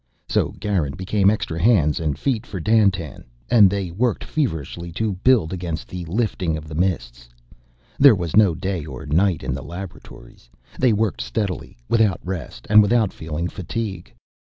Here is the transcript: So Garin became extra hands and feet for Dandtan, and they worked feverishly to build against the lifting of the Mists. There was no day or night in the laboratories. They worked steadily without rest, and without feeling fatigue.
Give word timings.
So 0.27 0.49
Garin 0.59 0.95
became 0.95 1.29
extra 1.29 1.61
hands 1.61 1.99
and 1.99 2.17
feet 2.17 2.43
for 2.47 2.59
Dandtan, 2.59 3.23
and 3.51 3.69
they 3.69 3.91
worked 3.91 4.23
feverishly 4.23 4.91
to 4.93 5.13
build 5.23 5.53
against 5.53 5.87
the 5.87 6.05
lifting 6.05 6.57
of 6.57 6.67
the 6.67 6.73
Mists. 6.73 7.29
There 7.99 8.15
was 8.15 8.35
no 8.35 8.55
day 8.55 8.83
or 8.83 9.05
night 9.05 9.43
in 9.43 9.53
the 9.53 9.61
laboratories. 9.63 10.49
They 10.79 10.91
worked 10.91 11.21
steadily 11.21 11.77
without 11.87 12.19
rest, 12.23 12.65
and 12.67 12.81
without 12.81 13.13
feeling 13.13 13.47
fatigue. 13.47 14.11